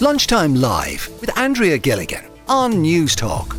Lunchtime 0.00 0.54
Live 0.54 1.08
with 1.20 1.36
Andrea 1.36 1.76
Gilligan 1.76 2.24
on 2.46 2.74
Newstalk. 2.74 3.56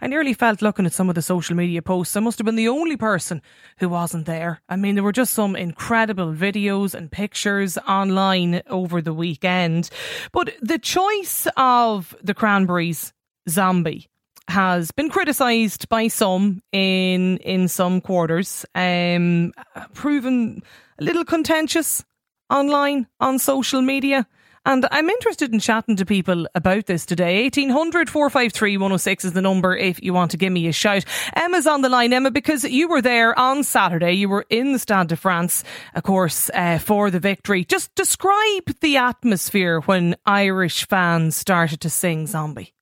I 0.00 0.08
nearly 0.08 0.34
felt 0.34 0.60
looking 0.60 0.86
at 0.86 0.92
some 0.92 1.08
of 1.08 1.14
the 1.14 1.22
social 1.22 1.54
media 1.54 1.80
posts. 1.80 2.16
I 2.16 2.20
must 2.20 2.38
have 2.38 2.46
been 2.46 2.56
the 2.56 2.66
only 2.66 2.96
person 2.96 3.42
who 3.78 3.88
wasn't 3.88 4.26
there. 4.26 4.60
I 4.68 4.74
mean, 4.74 4.96
there 4.96 5.04
were 5.04 5.12
just 5.12 5.34
some 5.34 5.54
incredible 5.54 6.34
videos 6.34 6.94
and 6.94 7.12
pictures 7.12 7.78
online 7.86 8.62
over 8.66 9.00
the 9.00 9.14
weekend. 9.14 9.88
But 10.32 10.52
the 10.60 10.80
choice 10.80 11.46
of 11.56 12.16
the 12.20 12.34
Cranberries 12.34 13.12
Zombie 13.48 14.08
has 14.48 14.90
been 14.90 15.10
criticised 15.10 15.88
by 15.90 16.08
some 16.08 16.60
in 16.72 17.36
in 17.38 17.68
some 17.68 18.00
quarters, 18.00 18.66
um, 18.74 19.52
proven 19.94 20.60
a 20.98 21.04
little 21.04 21.24
contentious 21.24 22.04
online 22.50 23.06
on 23.20 23.38
social 23.38 23.80
media. 23.80 24.26
And 24.64 24.86
I'm 24.92 25.10
interested 25.10 25.52
in 25.52 25.58
chatting 25.58 25.96
to 25.96 26.06
people 26.06 26.46
about 26.54 26.86
this 26.86 27.04
today. 27.04 27.42
1800 27.42 28.08
453 28.08 28.76
106 28.76 29.24
is 29.24 29.32
the 29.32 29.42
number 29.42 29.76
if 29.76 30.00
you 30.00 30.14
want 30.14 30.30
to 30.30 30.36
give 30.36 30.52
me 30.52 30.68
a 30.68 30.72
shout. 30.72 31.04
Emma's 31.34 31.66
on 31.66 31.82
the 31.82 31.88
line. 31.88 32.12
Emma, 32.12 32.30
because 32.30 32.62
you 32.62 32.88
were 32.88 33.02
there 33.02 33.36
on 33.36 33.64
Saturday, 33.64 34.12
you 34.12 34.28
were 34.28 34.46
in 34.50 34.72
the 34.72 34.78
Stade 34.78 35.08
de 35.08 35.16
France, 35.16 35.64
of 35.94 36.04
course, 36.04 36.48
uh, 36.54 36.78
for 36.78 37.10
the 37.10 37.18
victory. 37.18 37.64
Just 37.64 37.92
describe 37.96 38.66
the 38.80 38.96
atmosphere 38.98 39.80
when 39.80 40.14
Irish 40.26 40.86
fans 40.86 41.34
started 41.34 41.80
to 41.80 41.90
sing 41.90 42.28
Zombie. 42.28 42.72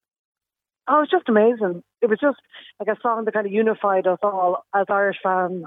Oh, 0.87 0.98
it 0.98 1.01
was 1.01 1.11
just 1.11 1.28
amazing. 1.31 1.83
It 2.03 2.11
was 2.11 2.19
just 2.20 2.39
like 2.78 2.95
a 2.95 3.01
song 3.01 3.25
that 3.25 3.33
kind 3.33 3.47
of 3.47 3.53
unified 3.53 4.06
us 4.06 4.19
all 4.23 4.67
as 4.75 4.84
Irish 4.91 5.19
fans. 5.23 5.65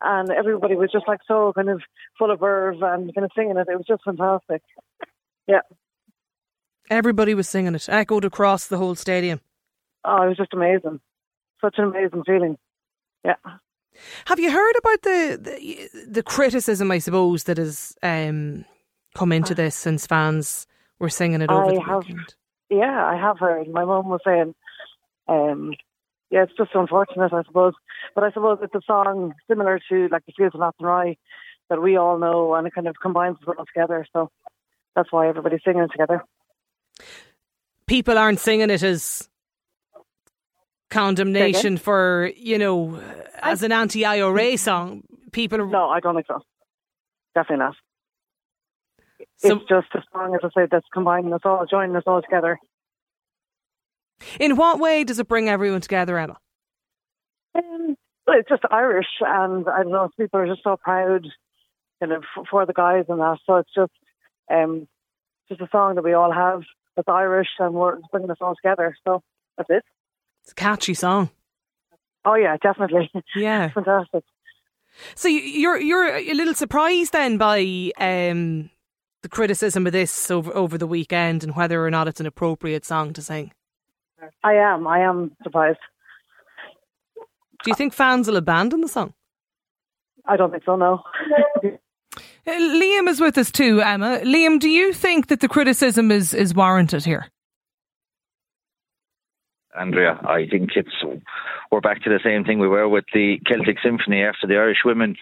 And 0.00 0.30
everybody 0.30 0.76
was 0.76 0.92
just 0.92 1.08
like 1.08 1.20
so 1.26 1.52
kind 1.52 1.68
of 1.68 1.82
full 2.16 2.30
of 2.30 2.38
verve 2.38 2.80
and 2.80 3.12
kind 3.12 3.24
of 3.24 3.32
singing 3.34 3.56
it. 3.56 3.66
It 3.68 3.76
was 3.76 3.86
just 3.88 4.04
fantastic. 4.04 4.62
Everybody 6.90 7.34
was 7.34 7.48
singing 7.48 7.74
it, 7.74 7.88
echoed 7.88 8.24
across 8.24 8.66
the 8.66 8.78
whole 8.78 8.94
stadium. 8.94 9.40
Oh, 10.04 10.22
it 10.22 10.28
was 10.28 10.36
just 10.36 10.54
amazing. 10.54 11.00
Such 11.60 11.74
an 11.78 11.84
amazing 11.84 12.24
feeling. 12.24 12.56
Yeah. 13.24 13.34
Have 14.26 14.38
you 14.38 14.50
heard 14.50 14.76
about 14.78 15.02
the 15.02 15.38
the, 15.40 16.04
the 16.08 16.22
criticism, 16.22 16.90
I 16.90 16.98
suppose, 16.98 17.44
that 17.44 17.58
has 17.58 17.96
um, 18.02 18.64
come 19.14 19.32
into 19.32 19.54
this 19.54 19.74
since 19.74 20.06
fans 20.06 20.66
were 20.98 21.08
singing 21.08 21.42
it 21.42 21.50
over 21.50 21.70
I 21.70 21.74
the 21.74 21.80
have, 21.80 22.04
weekend? 22.04 22.34
Yeah, 22.70 23.04
I 23.04 23.16
have 23.16 23.38
heard. 23.38 23.68
My 23.68 23.84
mum 23.84 24.08
was 24.08 24.20
saying, 24.24 24.54
um, 25.26 25.74
yeah, 26.30 26.44
it's 26.44 26.56
just 26.56 26.70
unfortunate, 26.74 27.32
I 27.32 27.42
suppose. 27.42 27.74
But 28.14 28.24
I 28.24 28.30
suppose 28.30 28.58
it's 28.62 28.74
a 28.74 28.80
song 28.86 29.34
similar 29.48 29.80
to 29.90 30.08
like 30.08 30.24
the 30.26 30.32
Fields 30.36 30.54
of 30.54 30.60
Athenry 30.60 31.18
that 31.68 31.82
we 31.82 31.96
all 31.96 32.18
know, 32.18 32.54
and 32.54 32.66
it 32.66 32.74
kind 32.74 32.86
of 32.88 32.96
combines 33.00 33.36
us 33.38 33.54
all 33.58 33.64
together. 33.64 34.06
So 34.12 34.30
that's 34.94 35.12
why 35.12 35.28
everybody's 35.28 35.60
singing 35.64 35.82
it 35.82 35.90
together. 35.90 36.24
People 37.88 38.16
aren't 38.18 38.38
singing 38.38 38.70
it 38.70 38.82
as 38.82 39.28
condemnation 40.90 41.76
for, 41.76 42.30
you 42.36 42.58
know, 42.58 43.00
as 43.40 43.62
an 43.62 43.72
anti 43.72 44.04
IRA 44.04 44.56
song. 44.56 45.02
People 45.32 45.60
are. 45.60 45.66
No, 45.66 45.88
I 45.88 46.00
don't 46.00 46.14
think 46.14 46.26
so. 46.26 46.40
Definitely 47.34 47.64
not. 47.64 47.74
So- 49.38 49.56
it's 49.56 49.68
just 49.68 49.86
a 49.94 50.02
song, 50.12 50.34
as 50.34 50.40
I 50.44 50.62
say, 50.62 50.68
that's 50.70 50.86
combining 50.92 51.32
us 51.32 51.40
all, 51.44 51.64
joining 51.68 51.96
us 51.96 52.04
all 52.06 52.22
together. 52.22 52.58
In 54.40 54.56
what 54.56 54.78
way 54.80 55.04
does 55.04 55.18
it 55.20 55.28
bring 55.28 55.48
everyone 55.48 55.80
together, 55.80 56.18
Emma? 56.18 56.38
Um, 57.54 57.96
well, 58.26 58.38
it's 58.38 58.48
just 58.48 58.62
Irish, 58.70 59.06
and 59.20 59.68
I 59.68 59.82
don't 59.84 59.92
know, 59.92 60.10
people 60.18 60.40
are 60.40 60.46
just 60.46 60.64
so 60.64 60.76
proud, 60.76 61.26
kind 62.00 62.12
of 62.12 62.24
f- 62.36 62.46
for 62.50 62.66
the 62.66 62.72
guys 62.72 63.04
and 63.08 63.20
that. 63.20 63.38
So 63.46 63.56
it's 63.56 63.72
just, 63.72 63.92
um, 64.52 64.88
just 65.48 65.60
a 65.60 65.68
song 65.70 65.94
that 65.94 66.02
we 66.04 66.14
all 66.14 66.32
have 66.32 66.62
that's 66.98 67.08
Irish, 67.08 67.48
and 67.60 67.72
we're 67.74 67.96
bringing 68.10 68.30
us 68.30 68.38
all 68.40 68.54
together. 68.56 68.94
So 69.06 69.22
that's 69.56 69.70
it. 69.70 69.84
It's 70.42 70.52
a 70.52 70.54
catchy 70.54 70.94
song. 70.94 71.30
Oh 72.24 72.34
yeah, 72.34 72.56
definitely, 72.60 73.10
Yeah. 73.36 73.68
fantastic. 73.74 74.24
So 75.14 75.28
you- 75.28 75.40
you're 75.40 75.78
you're 75.78 76.16
a 76.16 76.34
little 76.34 76.54
surprised 76.54 77.12
then 77.12 77.38
by 77.38 77.92
um, 77.98 78.68
the 79.22 79.28
criticism 79.28 79.86
of 79.86 79.92
this 79.92 80.30
over 80.30 80.52
over 80.54 80.76
the 80.76 80.86
weekend 80.86 81.44
and 81.44 81.54
whether 81.56 81.84
or 81.86 81.90
not 81.90 82.08
it's 82.08 82.20
an 82.20 82.26
appropriate 82.26 82.84
song 82.84 83.12
to 83.12 83.22
sing. 83.22 83.52
I 84.42 84.54
am, 84.54 84.86
I 84.88 84.98
am 85.00 85.30
surprised. 85.44 85.78
Do 87.62 87.70
you 87.70 87.74
think 87.74 87.92
fans 87.94 88.26
will 88.26 88.36
abandon 88.36 88.80
the 88.80 88.88
song? 88.88 89.14
I 90.26 90.36
don't 90.36 90.50
think 90.50 90.64
so. 90.64 90.74
No. 90.76 91.02
Uh, 92.46 92.52
Liam 92.52 93.08
is 93.08 93.20
with 93.20 93.38
us 93.38 93.50
too, 93.50 93.80
Emma. 93.80 94.20
Liam, 94.22 94.58
do 94.58 94.68
you 94.68 94.92
think 94.92 95.28
that 95.28 95.40
the 95.40 95.48
criticism 95.48 96.10
is 96.10 96.34
is 96.34 96.54
warranted 96.54 97.04
here? 97.04 97.26
Andrea. 99.78 100.18
I 100.24 100.46
think 100.50 100.70
it's 100.76 101.22
we're 101.70 101.80
back 101.80 102.02
to 102.02 102.10
the 102.10 102.20
same 102.24 102.44
thing 102.44 102.58
we 102.58 102.68
were 102.68 102.88
with 102.88 103.04
the 103.12 103.38
Celtic 103.46 103.76
Symphony 103.82 104.22
after 104.22 104.46
the 104.46 104.56
Irish 104.56 104.78
women 104.84 105.16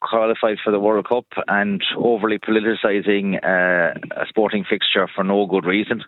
qualified 0.00 0.58
for 0.62 0.70
the 0.70 0.80
World 0.80 1.08
Cup 1.08 1.26
and 1.48 1.82
overly 1.96 2.38
politicising 2.38 3.36
uh, 3.44 3.98
a 4.16 4.26
sporting 4.28 4.64
fixture 4.68 5.08
for 5.14 5.24
no 5.24 5.46
good 5.46 5.64
reason. 5.64 6.02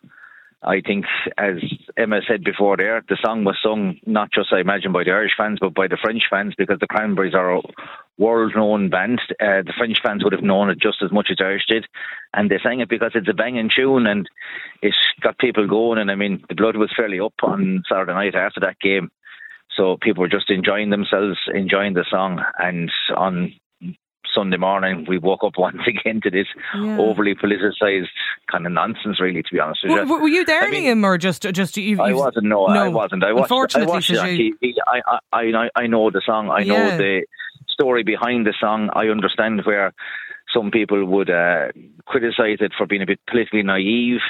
I 0.62 0.80
think, 0.80 1.04
as 1.36 1.54
Emma 1.96 2.20
said 2.26 2.42
before 2.42 2.76
there, 2.76 3.02
the 3.08 3.16
song 3.24 3.44
was 3.44 3.56
sung 3.62 3.96
not 4.06 4.32
just, 4.32 4.52
I 4.52 4.58
imagine, 4.58 4.92
by 4.92 5.04
the 5.04 5.12
Irish 5.12 5.32
fans, 5.38 5.58
but 5.60 5.72
by 5.72 5.86
the 5.86 5.98
French 6.02 6.24
fans 6.28 6.54
because 6.58 6.80
the 6.80 6.88
Cranberries 6.88 7.34
are 7.34 7.56
a 7.56 7.60
world 8.18 8.54
known 8.56 8.90
band. 8.90 9.20
Uh, 9.40 9.62
the 9.62 9.72
French 9.78 9.98
fans 10.02 10.24
would 10.24 10.32
have 10.32 10.42
known 10.42 10.68
it 10.68 10.80
just 10.80 10.98
as 11.02 11.12
much 11.12 11.28
as 11.30 11.36
Irish 11.40 11.66
did. 11.68 11.86
And 12.34 12.50
they 12.50 12.58
sang 12.60 12.80
it 12.80 12.88
because 12.88 13.12
it's 13.14 13.28
a 13.28 13.34
banging 13.34 13.70
tune 13.74 14.08
and 14.08 14.28
it's 14.82 14.96
got 15.20 15.38
people 15.38 15.68
going. 15.68 16.00
And 16.00 16.10
I 16.10 16.16
mean, 16.16 16.42
the 16.48 16.56
blood 16.56 16.76
was 16.76 16.92
fairly 16.96 17.20
up 17.20 17.34
on 17.42 17.84
Saturday 17.88 18.14
night 18.14 18.34
after 18.34 18.60
that 18.60 18.80
game. 18.80 19.10
So 19.76 19.96
people 20.00 20.22
were 20.22 20.28
just 20.28 20.50
enjoying 20.50 20.90
themselves, 20.90 21.38
enjoying 21.54 21.94
the 21.94 22.04
song. 22.10 22.42
And 22.58 22.90
on 23.16 23.52
Sunday 24.38 24.56
morning, 24.56 25.04
we 25.08 25.18
woke 25.18 25.42
up 25.42 25.54
once 25.58 25.80
again 25.86 26.20
to 26.22 26.30
this 26.30 26.46
Yeah. 26.74 26.98
overly 26.98 27.34
politicised 27.34 28.06
kind 28.50 28.66
of 28.66 28.72
nonsense, 28.72 29.20
really, 29.20 29.42
to 29.42 29.52
be 29.52 29.58
honest 29.60 29.80
with 29.82 29.92
you. 29.92 29.98
W- 29.98 30.22
were 30.22 30.28
you 30.28 30.44
there, 30.44 30.62
I 30.62 30.70
mean- 30.70 30.84
Liam, 30.84 31.04
or 31.04 31.18
just 31.18 31.42
just 31.52 31.76
you? 31.76 32.00
I 32.00 32.12
wasn't. 32.12 32.46
No, 32.46 32.66
I 32.66 32.88
wasn't. 32.88 33.24
I 33.24 33.32
watched. 33.32 33.40
I 33.40 33.80
Unfortunately 33.82 33.92
watched 33.92 34.10
it 34.10 34.18
on 34.18 34.36
you. 34.36 34.56
TV. 34.62 34.74
I, 34.86 35.18
I, 35.32 35.68
I 35.82 35.86
know 35.86 36.10
the 36.10 36.22
song. 36.24 36.50
I 36.50 36.60
Yeah. 36.60 36.72
know 36.90 36.96
the 36.98 37.26
story 37.68 38.02
behind 38.04 38.46
the 38.46 38.54
song. 38.60 38.90
I 38.94 39.06
understand 39.08 39.62
where 39.64 39.92
some 40.54 40.70
people 40.70 41.04
would 41.04 41.30
uh, 41.30 41.68
criticise 42.06 42.58
it 42.60 42.72
for 42.76 42.86
being 42.86 43.02
a 43.02 43.06
bit 43.06 43.20
politically 43.28 43.62
naive, 43.62 44.20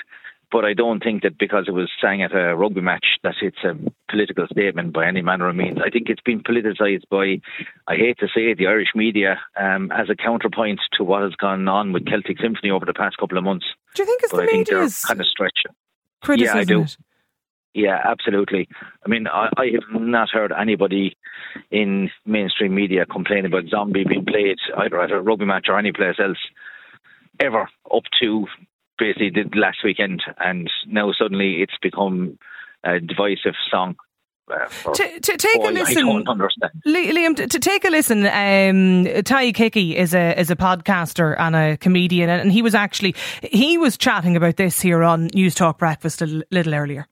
but 0.51 0.65
I 0.65 0.73
don't 0.75 1.03
think 1.03 1.23
that 1.23 1.39
because 1.39 1.67
it 1.69 1.73
was 1.73 1.91
sang 2.01 2.23
at 2.23 2.35
a 2.35 2.57
rugby 2.57 2.81
match 2.81 3.05
that 3.23 3.35
it's 3.43 3.63
a 3.65 3.75
political 4.11 4.47
statement 4.51 4.93
by 4.93 5.07
any 5.07 5.21
manner 5.23 5.49
of 5.49 5.57
means. 5.57 5.79
I 5.85 5.91
think 5.91 6.09
it's 6.09 6.23
been 6.23 6.43
politicised 6.43 7.05
by, 7.11 7.41
I 7.87 7.97
hate 7.97 8.19
to 8.21 8.27
say 8.29 8.51
it, 8.51 8.59
the 8.59 8.67
Irish 8.67 8.89
media 8.95 9.39
um, 9.61 9.91
as 9.93 10.09
a 10.11 10.17
counterpoint 10.17 10.81
to 10.97 11.05
what 11.05 11.23
has 11.23 11.35
gone 11.35 11.69
on 11.69 11.93
with 11.93 12.07
Celtic 12.07 12.39
Symphony 12.41 12.71
over 12.71 12.87
the 12.87 12.95
past 12.95 13.19
couple 13.19 13.37
of 13.37 13.45
months. 13.45 13.67
Do 13.95 14.03
you 14.03 14.07
think 14.07 14.23
it's 14.23 14.33
But 14.33 14.47
the 14.47 14.53
I 14.53 14.57
media's 14.59 15.05
kind 15.05 15.21
of 15.21 15.27
stretching. 15.27 15.73
criticism? 16.23 16.57
Yeah, 16.57 16.61
I 16.61 16.65
do. 16.65 16.83
it? 16.83 16.97
Yeah, 17.75 18.01
absolutely. 18.05 18.69
I 19.05 19.09
mean, 19.09 19.27
I, 19.29 19.51
I 19.57 19.67
have 19.75 20.01
not 20.01 20.31
heard 20.31 20.53
anybody 20.59 21.17
in 21.71 22.11
mainstream 22.25 22.75
media 22.75 23.05
complain 23.07 23.45
about 23.45 23.69
Zombie 23.69 24.05
being 24.05 24.25
played 24.25 24.57
either 24.79 25.01
at 25.01 25.13
a 25.13 25.21
rugby 25.21 25.45
match 25.45 25.67
or 25.69 25.79
any 25.79 25.93
place 25.93 26.17
else 26.19 26.39
ever 27.39 27.69
up 27.95 28.03
to 28.21 28.47
basically 28.99 29.31
did 29.31 29.55
last 29.57 29.79
weekend, 29.85 30.23
and 30.39 30.71
now 30.87 31.13
suddenly 31.13 31.57
it's 31.63 31.77
become 31.83 32.39
a 32.85 33.01
divisive 33.01 33.55
song. 33.71 33.97
Uh, 34.51 34.67
for 34.69 34.95
To, 34.95 35.21
to 35.21 35.37
take 35.37 35.57
boy, 35.61 35.69
a 35.69 35.73
listen, 35.73 35.99
I 35.99 36.13
don't 36.13 36.29
understand. 36.29 36.73
Li- 36.87 37.13
Liam, 37.13 37.37
to, 37.37 37.47
to 37.47 37.59
take 37.59 37.85
a 37.85 37.91
listen, 37.91 38.21
um, 38.27 39.05
Tadhg 39.23 39.57
Hickey 39.57 39.95
is 39.97 40.15
a 40.15 40.39
is 40.41 40.51
a 40.51 40.57
podcaster 40.57 41.39
and 41.39 41.55
a 41.55 41.77
comedian, 41.77 42.31
and 42.31 42.51
he 42.51 42.63
was 42.63 42.75
actually 42.75 43.15
he 43.43 43.77
was 43.77 43.99
chatting 43.99 44.37
about 44.37 44.57
this 44.57 44.81
here 44.81 45.03
on 45.05 45.29
Newstalk 45.31 45.77
Breakfast 45.79 46.23
a 46.23 46.27
l- 46.27 46.43
little 46.51 46.75
earlier. 46.75 47.07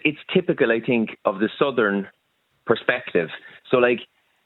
it's 0.00 0.18
typical, 0.34 0.70
I 0.70 0.80
think, 0.80 1.16
of 1.24 1.38
the 1.38 1.48
southern 1.58 2.06
perspective. 2.66 3.28
So, 3.70 3.78
like, 3.78 4.00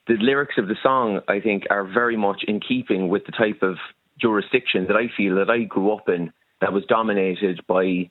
the 0.07 0.15
lyrics 0.21 0.55
of 0.59 0.69
the 0.69 0.77
song, 0.83 1.21
I 1.29 1.41
think, 1.41 1.65
are 1.71 1.85
very 1.85 2.17
much 2.17 2.43
in 2.47 2.61
keeping 2.61 3.09
with 3.09 3.27
the 3.27 3.33
type 3.33 3.63
of 3.63 3.77
jurisdiction 4.21 4.87
that 4.87 4.97
I 4.97 5.07
feel 5.17 5.35
that 5.37 5.51
I 5.51 5.65
grew 5.65 5.93
up 5.93 6.09
in 6.09 6.33
that 6.61 6.73
was 6.73 6.85
dominated 6.87 7.61
by 7.67 8.11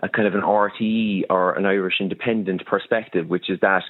a 0.00 0.08
kind 0.08 0.28
of 0.28 0.34
an 0.34 0.42
RTE 0.42 1.24
or 1.30 1.54
an 1.54 1.66
Irish 1.66 1.94
independent 2.00 2.64
perspective, 2.66 3.28
which 3.28 3.50
is 3.50 3.58
that, 3.60 3.82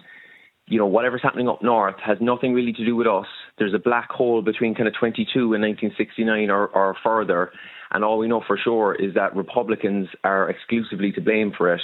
you 0.66 0.78
know, 0.78 0.86
whatever's 0.86 1.22
happening 1.22 1.48
up 1.48 1.62
north 1.62 1.96
has 2.04 2.18
nothing 2.20 2.54
really 2.54 2.72
to 2.72 2.84
do 2.84 2.96
with 2.96 3.06
us. 3.06 3.26
There's 3.58 3.74
a 3.74 3.78
black 3.78 4.10
hole 4.10 4.40
between 4.42 4.74
kind 4.74 4.88
of 4.88 4.94
22 4.98 5.54
and 5.54 5.62
1969 5.62 6.50
or, 6.50 6.66
or 6.68 6.96
further. 7.02 7.50
And 7.90 8.04
all 8.04 8.18
we 8.18 8.28
know 8.28 8.42
for 8.46 8.58
sure 8.58 8.94
is 8.94 9.14
that 9.14 9.36
Republicans 9.36 10.08
are 10.24 10.48
exclusively 10.48 11.12
to 11.12 11.20
blame 11.20 11.52
for 11.56 11.74
it 11.74 11.82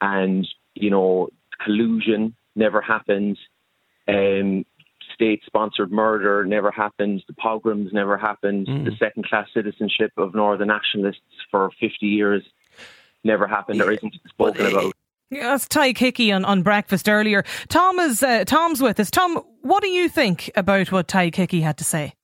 and 0.00 0.46
you 0.74 0.90
know 0.90 1.28
collusion 1.64 2.34
never 2.54 2.80
happened. 2.80 3.38
Um, 4.08 4.64
state 5.16 5.42
sponsored 5.46 5.90
murder 5.90 6.44
never 6.44 6.70
happened, 6.70 7.24
the 7.26 7.34
pogroms 7.34 7.90
never 7.92 8.16
happened, 8.18 8.66
mm. 8.66 8.84
the 8.84 8.94
second 8.98 9.26
class 9.26 9.48
citizenship 9.54 10.12
of 10.18 10.34
Northern 10.34 10.68
nationalists 10.68 11.22
for 11.50 11.70
50 11.80 12.06
years 12.06 12.42
never 13.24 13.46
happened 13.46 13.80
or 13.80 13.90
isn't 13.90 14.14
spoken 14.28 14.66
about. 14.66 14.92
Yeah, 15.30 15.48
that's 15.48 15.66
Tadhg 15.66 15.98
Hickey 15.98 16.30
on, 16.30 16.44
on 16.44 16.62
breakfast 16.62 17.08
earlier. 17.08 17.44
Tom 17.68 17.98
is 17.98 18.22
uh, 18.22 18.44
Tom's 18.44 18.80
with 18.80 19.00
us. 19.00 19.10
Tom, 19.10 19.42
what 19.62 19.82
do 19.82 19.88
you 19.88 20.08
think 20.08 20.50
about 20.54 20.92
what 20.92 21.08
Tadhg 21.08 21.34
Hickey 21.34 21.62
had 21.62 21.78
to 21.78 21.84
say? 21.84 22.14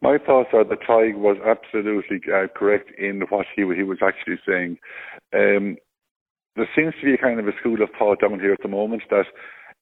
My 0.00 0.16
thoughts 0.18 0.50
are 0.54 0.64
that 0.64 0.80
Tadhg 0.80 1.16
was 1.16 1.36
absolutely 1.44 2.20
uh, 2.32 2.46
correct 2.56 2.90
in 2.98 3.22
what 3.28 3.46
he 3.54 3.62
he 3.74 3.82
was 3.82 3.98
actually 4.02 4.38
saying. 4.46 4.78
Um, 5.34 5.76
there 6.56 6.68
seems 6.74 6.94
to 7.00 7.04
be 7.04 7.14
a 7.14 7.18
kind 7.18 7.40
of 7.40 7.48
a 7.48 7.56
school 7.58 7.82
of 7.82 7.90
thought 7.98 8.20
down 8.20 8.38
here 8.40 8.52
at 8.52 8.62
the 8.62 8.68
moment 8.68 9.02
that 9.10 9.26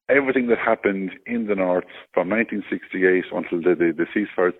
everything 0.08 0.48
that 0.48 0.58
happened 0.58 1.12
in 1.26 1.46
the 1.46 1.54
north 1.54 1.84
from 2.12 2.28
1968 2.30 3.24
until 3.32 3.58
the, 3.62 3.74
the, 3.74 3.92
the 3.96 4.06
ceasefire 4.14 4.52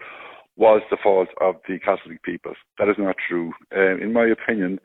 was 0.57 0.83
the 0.91 0.99
fault 1.03 1.29
of 1.41 1.57
the 1.69 1.79
Catholic 1.79 2.23
people. 2.23 2.53
That 2.79 2.89
is 2.89 2.97
not 2.99 3.17
true. 3.29 3.53
Uh, 3.75 3.97
in 3.97 4.13
my 4.13 4.27
opinion, 4.27 4.79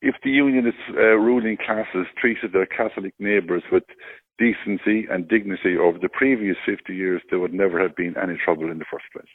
if 0.00 0.16
the 0.22 0.30
unionist 0.30 0.78
uh, 0.90 1.16
ruling 1.16 1.56
classes 1.56 2.06
treated 2.18 2.52
their 2.52 2.66
Catholic 2.66 3.14
neighbours 3.18 3.62
with 3.70 3.84
decency 4.38 5.06
and 5.10 5.28
dignity 5.28 5.76
over 5.76 5.98
the 5.98 6.08
previous 6.08 6.56
50 6.66 6.94
years, 6.94 7.22
there 7.30 7.38
would 7.38 7.54
never 7.54 7.80
have 7.80 7.94
been 7.96 8.14
any 8.20 8.36
trouble 8.44 8.70
in 8.70 8.78
the 8.78 8.84
first 8.90 9.04
place. 9.12 9.28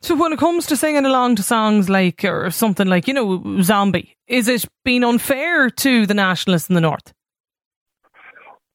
So 0.00 0.16
when 0.16 0.32
it 0.32 0.40
comes 0.40 0.66
to 0.66 0.76
singing 0.76 1.06
along 1.06 1.36
to 1.36 1.44
songs 1.44 1.88
like, 1.88 2.24
or 2.24 2.50
something 2.50 2.88
like, 2.88 3.06
you 3.06 3.14
know, 3.14 3.62
Zombie, 3.62 4.16
is 4.26 4.48
it 4.48 4.64
being 4.84 5.04
unfair 5.04 5.70
to 5.70 6.06
the 6.06 6.14
nationalists 6.14 6.68
in 6.68 6.74
the 6.74 6.80
north? 6.80 7.12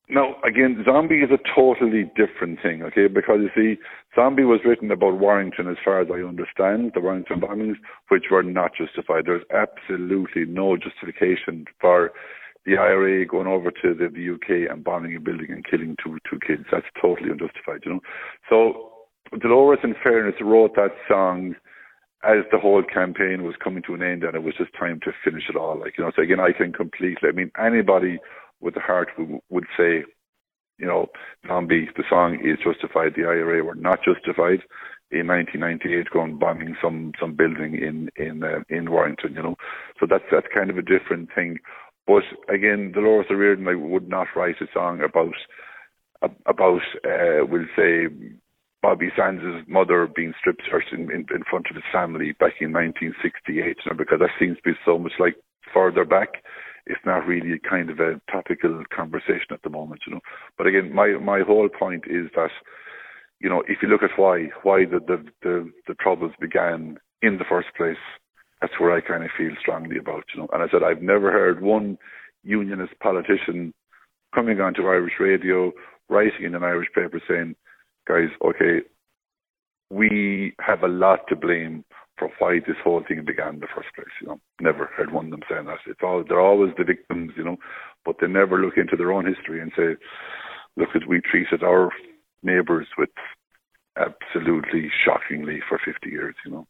No, 0.10 0.36
again, 0.46 0.84
Zombie 0.86 1.18
is 1.18 1.32
a 1.32 1.40
totally 1.54 2.10
different 2.16 2.62
thing, 2.62 2.82
okay? 2.82 3.08
Because 3.08 3.40
you 3.42 3.50
see, 3.54 3.82
Zombie 4.16 4.46
was 4.46 4.62
written 4.64 4.90
about 4.90 5.20
Warrington, 5.20 5.68
as 5.68 5.76
far 5.84 6.00
as 6.00 6.08
I 6.10 6.26
understand, 6.26 6.92
the 6.94 7.02
Warrington 7.02 7.42
bombings, 7.42 7.76
which 8.08 8.26
were 8.32 8.44
not 8.44 8.72
justified. 8.74 9.26
There's 9.26 9.44
absolutely 9.54 10.46
no 10.46 10.78
justification 10.78 11.66
for 11.82 12.14
the 12.66 12.78
IRA 12.78 13.26
going 13.26 13.48
over 13.48 13.70
to 13.70 13.94
the, 13.94 14.08
the 14.08 14.34
UK 14.36 14.72
and 14.72 14.84
bombing 14.84 15.16
a 15.16 15.20
building 15.20 15.48
and 15.50 15.66
killing 15.66 15.96
two 16.04 16.20
two 16.30 16.40
kids. 16.46 16.64
That's 16.72 16.86
totally 17.02 17.30
unjustified, 17.30 17.82
you 17.86 17.94
know. 17.94 18.00
So 18.50 18.92
Dolores, 19.40 19.80
in 19.84 19.96
fairness, 20.04 20.36
wrote 20.42 20.76
that 20.76 20.92
song 21.08 21.56
as 22.24 22.44
the 22.52 22.58
whole 22.58 22.84
campaign 22.84 23.44
was 23.44 23.56
coming 23.64 23.84
to 23.84 23.94
an 23.94 24.02
end 24.02 24.24
and 24.24 24.36
it 24.36 24.44
was 24.44 24.56
just 24.58 24.72
time 24.78 25.00
to 25.04 25.12
finish 25.24 25.44
it 25.50 25.56
all. 25.56 25.80
Like, 25.80 25.98
you 25.98 26.04
know, 26.04 26.12
so 26.16 26.22
again, 26.22 26.40
I 26.40 26.52
can 26.52 26.74
completely, 26.74 27.30
I 27.30 27.32
mean, 27.32 27.52
anybody 27.58 28.20
with 28.60 28.74
the 28.74 28.80
heart 28.80 29.10
would, 29.18 29.40
would 29.50 29.66
say, 29.78 30.04
you 30.78 30.86
know, 30.86 31.08
Zombie, 31.48 31.90
the 31.96 32.04
song 32.10 32.40
is 32.44 32.58
justified. 32.64 33.14
The 33.16 33.24
IRA 33.24 33.64
were 33.64 33.76
not 33.76 34.00
justified 34.04 34.62
in 35.10 35.28
1998 35.28 36.10
going 36.12 36.38
bombing 36.38 36.76
some, 36.82 37.14
some 37.20 37.34
building 37.34 37.76
in, 37.76 38.10
in, 38.18 38.44
uh, 38.44 38.60
in 38.70 38.92
Warrington, 38.92 39.34
you 39.34 39.42
know. 39.42 39.56
So 40.00 40.06
that's, 40.10 40.26
that's 40.32 40.48
kind 40.56 40.70
of 40.70 40.78
a 40.78 40.82
different 40.82 41.30
thing. 41.34 41.58
But 42.06 42.24
again, 42.50 42.92
Dolores 42.94 43.28
O'Riordan 43.30 43.68
I 43.68 43.76
would 43.76 44.08
not 44.08 44.28
write 44.36 44.62
a 44.62 44.68
song 44.74 45.02
about, 45.02 45.34
about, 46.46 46.82
uh, 47.06 47.46
we'll 47.46 47.66
say, 47.76 48.08
Bobby 48.82 49.10
Sands' 49.18 49.66
mother 49.68 50.08
being 50.08 50.34
strip 50.40 50.58
searched 50.70 50.94
in, 50.94 51.12
in, 51.12 51.26
in, 51.34 51.44
front 51.50 51.66
of 51.70 51.76
his 51.76 51.84
family 51.92 52.34
back 52.34 52.54
in 52.62 52.72
1968, 52.72 53.56
you 53.56 53.74
know, 53.86 53.98
because 53.98 54.20
that 54.20 54.30
seems 54.40 54.58
to 54.58 54.64
be 54.64 54.78
so 54.86 55.00
much 55.00 55.14
like 55.20 55.36
further 55.74 56.06
back. 56.06 56.44
It's 56.90 57.06
not 57.06 57.28
really 57.28 57.54
a 57.54 57.70
kind 57.70 57.90
of 57.90 58.00
a 58.00 58.20
topical 58.32 58.84
conversation 58.96 59.52
at 59.52 59.62
the 59.64 59.70
moment, 59.70 60.02
you 60.08 60.14
know. 60.14 60.22
But 60.58 60.68
again, 60.68 60.94
my 60.94 61.18
my 61.20 61.42
whole 61.42 61.70
point 61.70 62.06
is 62.08 62.28
that, 62.36 62.52
you 63.40 63.50
know, 63.50 63.64
if 63.68 63.80
you 63.82 63.88
look 63.88 64.04
at 64.04 64.18
why 64.18 64.50
why 64.64 64.86
the 64.86 65.00
the 65.00 65.24
the, 65.44 65.72
the 65.88 65.94
troubles 65.96 66.32
began 66.40 66.98
in 67.22 67.38
the 67.38 67.46
first 67.48 67.70
place, 67.76 67.98
that's 68.62 68.80
where 68.80 68.96
I 68.96 69.02
kind 69.02 69.24
of 69.24 69.30
feel 69.38 69.52
strongly 69.60 69.98
about, 69.98 70.24
you 70.34 70.42
know. 70.42 70.48
And 70.54 70.64
I 70.64 70.68
said 70.72 70.84
I've 70.84 71.02
never 71.02 71.32
heard 71.32 71.62
one 71.62 71.98
unionist 72.44 72.98
politician 73.00 73.74
coming 74.34 74.62
onto 74.62 74.88
Irish 74.88 75.14
radio, 75.20 75.72
writing 76.10 76.46
in 76.46 76.56
an 76.56 76.64
Irish 76.64 76.90
paper 76.96 77.22
saying 77.28 77.56
guys, 78.08 78.30
okay, 78.44 78.80
we 79.90 80.54
have 80.60 80.84
a 80.84 80.88
lot 80.88 81.28
to 81.30 81.36
blame 81.36 81.84
for 82.18 82.30
why 82.40 82.60
this 82.60 82.78
whole 82.84 83.04
thing 83.08 83.24
began 83.26 83.56
in 83.56 83.60
the 83.60 83.68
first 83.74 83.90
place. 83.96 84.08
You 84.22 84.28
know, 84.28 84.40
never 84.60 84.86
heard 84.86 85.12
one 85.12 85.26
of 85.26 85.32
them 85.32 85.44
saying 85.50 85.66
that. 85.66 85.80
It's 85.86 86.00
all 86.04 86.24
they're 86.28 86.42
always 86.42 86.74
the 86.78 86.84
victims, 86.84 87.34
you 87.38 87.44
know, 87.44 87.58
but 88.06 88.16
they 88.20 88.28
never 88.28 88.60
look 88.60 88.78
into 88.78 88.96
their 88.96 89.12
own 89.12 89.26
history 89.26 89.62
and 89.62 89.72
say, 89.76 89.96
look, 90.76 90.90
at 90.96 91.08
we 91.08 91.22
treated 91.22 91.64
our 91.64 91.92
neighbours 92.44 92.88
with 92.98 93.10
absolutely 93.98 94.90
shockingly 95.06 95.60
for 95.68 95.80
50 95.84 96.10
years, 96.10 96.36
you 96.46 96.52
know. 96.52 96.68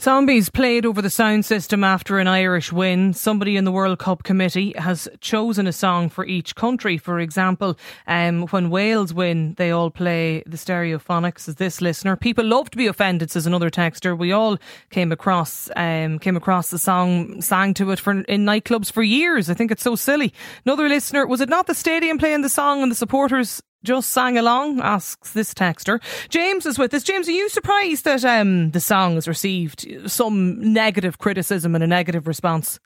Zombies 0.00 0.48
played 0.48 0.86
over 0.86 1.02
the 1.02 1.10
sound 1.10 1.44
system 1.44 1.84
after 1.84 2.18
an 2.18 2.26
Irish 2.26 2.72
win. 2.72 3.12
Somebody 3.12 3.56
in 3.56 3.64
the 3.64 3.72
World 3.72 3.98
Cup 3.98 4.22
committee 4.22 4.72
has 4.76 5.08
chosen 5.20 5.66
a 5.66 5.72
song 5.72 6.08
for 6.08 6.24
each 6.24 6.54
country. 6.54 6.96
For 6.96 7.20
example, 7.20 7.76
um, 8.06 8.46
when 8.48 8.70
Wales 8.70 9.12
win, 9.12 9.54
they 9.54 9.70
all 9.70 9.90
play 9.90 10.42
the 10.46 10.56
stereophonics. 10.56 11.48
As 11.48 11.56
this 11.56 11.80
listener, 11.80 12.16
people 12.16 12.44
love 12.44 12.70
to 12.70 12.76
be 12.76 12.86
offended. 12.86 13.30
Says 13.30 13.46
another 13.46 13.70
texter. 13.70 14.16
We 14.16 14.32
all 14.32 14.58
came 14.90 15.12
across 15.12 15.70
um, 15.76 16.18
came 16.18 16.36
across 16.36 16.70
the 16.70 16.78
song, 16.78 17.42
sang 17.42 17.74
to 17.74 17.90
it 17.90 18.00
for 18.00 18.12
in 18.12 18.44
nightclubs 18.44 18.90
for 18.90 19.02
years. 19.02 19.50
I 19.50 19.54
think 19.54 19.70
it's 19.70 19.82
so 19.82 19.96
silly. 19.96 20.32
Another 20.64 20.88
listener, 20.88 21.26
was 21.26 21.40
it 21.40 21.48
not 21.48 21.66
the 21.66 21.74
stadium 21.74 22.18
playing 22.18 22.42
the 22.42 22.48
song 22.48 22.82
and 22.82 22.90
the 22.90 22.96
supporters 22.96 23.62
just 23.84 24.10
sang 24.10 24.36
along? 24.36 24.80
Asks 24.80 25.32
this 25.32 25.54
texter. 25.54 26.00
James 26.28 26.66
is 26.66 26.78
with 26.78 26.92
us. 26.94 27.02
James, 27.02 27.28
are 27.28 27.32
you 27.32 27.48
surprised 27.48 28.04
that 28.04 28.24
um, 28.24 28.70
the 28.72 28.80
song 28.80 29.14
has 29.14 29.26
received 29.26 30.10
some 30.10 30.72
negative 30.72 31.18
criticism 31.18 31.74
and 31.74 31.84
a 31.84 31.86
negative 31.86 32.26
response? 32.26 32.78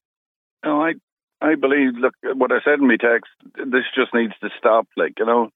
No, 0.65 0.83
I 0.83 0.95
I 1.41 1.57
believe. 1.57 1.95
Look, 1.99 2.15
what 2.23 2.53
I 2.53 2.59
said 2.65 2.79
in 2.79 2.87
my 2.87 2.97
text. 2.97 3.31
This 3.57 3.85
just 3.95 4.15
needs 4.15 4.35
to 4.41 4.49
stop. 4.59 4.87
Like 4.97 5.15
you 5.19 5.27
know, 5.27 5.51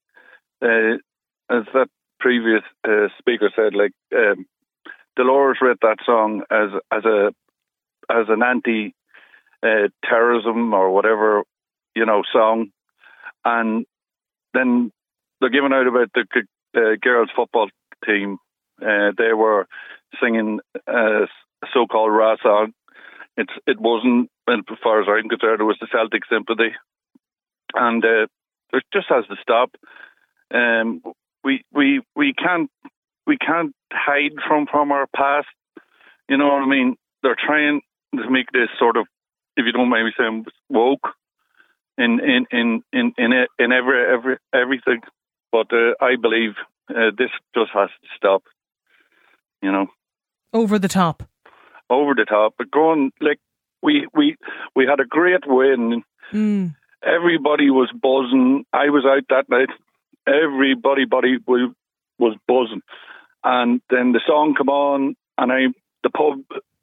uh, 0.61 0.97
as 1.49 1.65
that 1.73 1.87
previous 2.19 2.63
uh, 2.87 3.07
speaker 3.17 3.49
said, 3.55 3.73
like 3.73 3.93
um, 4.15 4.45
Dolores 5.15 5.57
wrote 5.61 5.79
that 5.81 5.97
song 6.05 6.43
as 6.51 6.69
as 6.91 7.05
a 7.05 7.31
as 8.11 8.25
an 8.29 8.43
anti 8.43 8.93
uh, 9.63 9.87
terrorism 10.03 10.73
or 10.73 10.91
whatever 10.91 11.43
you 11.95 12.05
know 12.05 12.21
song, 12.31 12.67
and 13.43 13.85
then 14.53 14.91
they're 15.39 15.49
giving 15.49 15.73
out 15.73 15.87
about 15.87 16.11
the 16.13 16.25
uh, 16.75 16.95
girls' 17.01 17.29
football 17.35 17.69
team. 18.05 18.37
Uh, 18.81 19.11
they 19.17 19.33
were 19.33 19.67
singing 20.21 20.59
uh, 20.87 21.25
so-called 21.73 22.11
Ra 22.11 22.35
song. 22.41 22.73
It's 23.37 23.53
it 23.67 23.79
wasn't, 23.79 24.29
as 24.49 24.77
far 24.83 25.01
as 25.01 25.07
I'm 25.09 25.29
concerned, 25.29 25.61
it 25.61 25.65
was 25.65 25.77
the 25.79 25.87
Celtic 25.91 26.23
Symphony, 26.29 26.75
and 27.73 28.03
uh, 28.03 28.27
it 28.73 28.83
just 28.93 29.07
has 29.09 29.25
to 29.27 29.35
stop. 29.41 29.71
Um, 30.53 31.01
we 31.43 31.63
we 31.73 32.01
we 32.15 32.33
can't 32.33 32.69
we 33.25 33.37
can't 33.37 33.73
hide 33.91 34.33
from 34.47 34.67
from 34.69 34.91
our 34.91 35.07
past. 35.15 35.47
You 36.27 36.37
know 36.37 36.47
what 36.47 36.63
I 36.63 36.67
mean? 36.67 36.95
They're 37.23 37.37
trying 37.37 37.81
to 38.15 38.29
make 38.29 38.51
this 38.51 38.69
sort 38.77 38.97
of, 38.97 39.07
if 39.57 39.65
you 39.65 39.71
don't 39.71 39.89
mind 39.89 40.05
me 40.05 40.13
saying, 40.17 40.45
woke 40.69 41.07
in 41.97 42.19
in 42.19 42.45
in 42.51 42.83
in 42.91 43.13
in, 43.17 43.45
in 43.59 43.71
every 43.71 44.13
every 44.13 44.37
everything. 44.53 45.01
But 45.51 45.71
uh, 45.73 45.93
I 46.01 46.15
believe 46.15 46.53
uh, 46.89 47.11
this 47.17 47.29
just 47.55 47.71
has 47.73 47.89
to 47.89 48.07
stop. 48.15 48.43
You 49.61 49.71
know, 49.71 49.87
over 50.53 50.79
the 50.79 50.87
top, 50.87 51.23
over 51.89 52.13
the 52.13 52.25
top. 52.25 52.55
But 52.57 52.71
going 52.71 53.11
like 53.19 53.39
we 53.81 54.07
we 54.13 54.35
we 54.75 54.85
had 54.85 54.99
a 54.99 55.05
great 55.05 55.45
win. 55.45 56.03
Mm. 56.31 56.75
Everybody 57.03 57.69
was 57.69 57.89
buzzing. 57.93 58.65
I 58.73 58.89
was 58.89 59.05
out 59.05 59.23
that 59.29 59.49
night. 59.49 59.69
Everybody, 60.27 61.05
body 61.05 61.37
was 61.45 61.71
was 62.17 62.37
buzzing, 62.47 62.81
and 63.43 63.81
then 63.89 64.11
the 64.11 64.21
song 64.27 64.53
come 64.57 64.69
on, 64.69 65.15
and 65.37 65.51
I 65.51 65.67
the 66.03 66.09
pub 66.09 66.41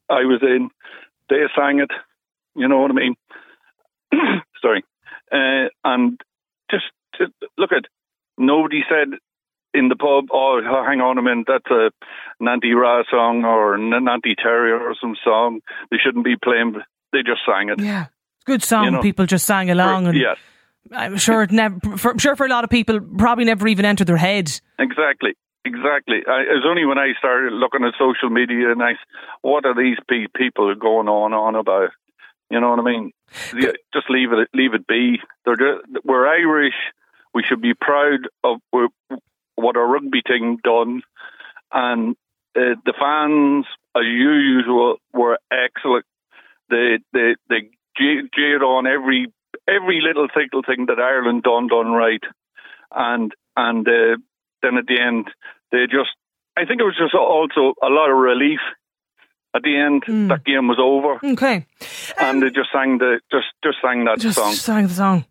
I 0.09 0.25
was 0.25 0.41
in, 0.43 0.71
they 1.29 1.45
sang 1.57 1.81
it. 1.81 1.91
You 2.55 2.69
know 2.69 2.79
what 2.79 2.91
I 2.91 2.95
mean? 2.95 3.15
Sorry, 4.63 4.85
uh, 5.31 5.69
and 5.85 6.21
just 6.71 6.85
to 7.15 7.27
look 7.59 7.73
at 7.73 7.85
nobody 8.39 8.83
said 8.89 9.19
in 9.75 9.89
the 9.89 9.97
pub, 9.97 10.27
oh, 10.33 10.61
hang 10.63 11.01
on 11.01 11.19
a 11.19 11.23
minute, 11.23 11.47
that's 11.47 11.71
a 11.71 11.91
Nanty 12.41 12.73
Ra 12.73 13.03
song 13.11 13.45
or 13.45 13.75
a 13.75 13.79
or 13.79 14.95
some 15.01 15.17
song. 15.23 15.61
They 15.91 15.99
shouldn't 16.03 16.25
be 16.25 16.37
playing. 16.43 16.75
They 17.13 17.19
just 17.19 17.41
sang 17.47 17.69
it. 17.69 17.81
Yeah, 17.81 18.07
good 18.47 18.63
song. 18.63 18.85
You 18.85 18.91
know, 18.93 19.03
people 19.03 19.27
just 19.27 19.45
sang 19.47 19.71
along. 19.71 20.05
For, 20.05 20.11
and 20.11 20.19
yes. 20.19 20.39
I'm 20.93 21.17
sure 21.17 21.43
it 21.43 21.51
never. 21.51 21.79
For, 21.97 22.13
I'm 22.13 22.19
sure 22.19 22.37
for 22.37 22.47
a 22.47 22.49
lot 22.49 22.65
of 22.65 22.71
people, 22.71 23.01
probably 23.01 23.45
never 23.45 23.69
even 23.69 23.85
entered 23.85 24.07
their 24.07 24.17
head. 24.17 24.61
Exactly. 24.79 25.35
Exactly. 25.65 26.23
I, 26.29 26.43
it 26.43 26.55
was 26.55 26.65
only 26.65 26.85
when 26.87 26.97
I 26.97 27.13
started 27.19 27.53
looking 27.53 27.85
at 27.85 27.95
social 27.99 28.31
media 28.31 28.71
and 28.71 28.81
I, 28.81 28.93
what 29.43 29.65
are 29.67 29.75
these 29.75 29.97
pe- 30.09 30.29
people 30.35 30.73
going 30.77 31.09
on 31.09 31.33
on 31.33 31.57
about? 31.57 31.91
You 32.51 32.61
know 32.61 32.71
what 32.71 32.79
I 32.79 32.83
mean? 32.83 33.11
Just 33.93 34.09
leave 34.09 34.31
it, 34.31 34.49
leave 34.55 34.75
it 34.75 34.87
be. 34.87 35.19
They're 35.45 35.57
just, 35.57 36.05
we're 36.05 36.29
Irish 36.29 36.77
we 37.37 37.43
should 37.47 37.61
be 37.61 37.75
proud 37.75 38.21
of 38.43 38.61
what 39.57 39.77
our 39.77 39.87
rugby 39.87 40.23
team 40.23 40.57
done, 40.65 41.03
and 41.71 42.17
uh, 42.57 42.81
the 42.87 42.95
fans, 42.99 43.67
as 43.95 44.05
usual, 44.07 44.97
were 45.13 45.39
excellent. 45.53 46.07
They 46.71 46.99
they 47.13 47.35
they 47.51 47.69
jeered 47.99 48.63
on 48.63 48.87
every 48.87 49.27
every 49.69 50.01
little 50.01 50.29
single 50.35 50.63
thing 50.63 50.87
that 50.87 50.99
Ireland 50.99 51.43
done 51.43 51.67
done 51.67 51.93
right, 51.93 52.25
and 52.91 53.33
and 53.55 53.87
uh, 53.87 54.17
then 54.63 54.79
at 54.79 54.87
the 54.87 54.99
end 54.99 55.29
they 55.73 55.85
just 55.85 56.17
I 56.57 56.65
think 56.65 56.81
it 56.81 56.85
was 56.85 56.97
just 56.99 57.15
also 57.15 57.75
a 57.83 57.91
lot 57.91 58.11
of 58.11 58.17
relief 58.17 58.61
at 59.55 59.63
the 59.63 59.77
end 59.77 60.05
mm. 60.07 60.29
that 60.29 60.43
game 60.43 60.69
was 60.69 60.79
over. 60.81 61.21
Okay, 61.33 61.57
um, 61.57 62.17
and 62.19 62.43
they 62.43 62.49
just 62.49 62.73
sang 62.73 62.97
the 62.97 63.21
just 63.31 63.49
just 63.63 63.77
sang 63.83 64.07
that 64.07 64.21
just 64.21 64.39
song. 64.39 64.55
Sang 64.55 64.87
the 64.87 64.95
song. 64.95 65.27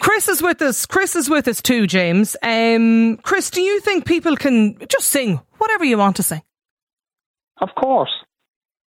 Chris 0.00 0.28
is 0.28 0.42
with 0.42 0.60
us. 0.62 0.86
Chris 0.86 1.16
is 1.16 1.28
with 1.28 1.48
us 1.48 1.62
too, 1.62 1.86
James. 1.86 2.36
Um, 2.42 3.18
Chris, 3.22 3.50
do 3.50 3.60
you 3.60 3.80
think 3.80 4.06
people 4.06 4.36
can 4.36 4.76
just 4.88 5.08
sing 5.08 5.40
whatever 5.58 5.84
you 5.84 5.98
want 5.98 6.16
to 6.16 6.22
sing? 6.22 6.42
Of 7.60 7.70
course. 7.76 8.10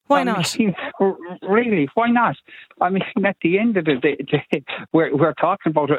Why 0.07 0.21
I 0.21 0.25
not? 0.25 0.59
Mean, 0.59 0.75
really, 1.43 1.89
why 1.95 2.11
not? 2.11 2.37
I 2.81 2.91
mean, 2.91 3.03
at 3.25 3.37
the 3.43 3.59
end 3.59 3.77
of 3.77 3.87
the 3.87 3.95
day, 3.95 4.17
we're, 4.93 5.17
we're 5.17 5.33
talking 5.35 5.71
about 5.71 5.91
a, 5.91 5.99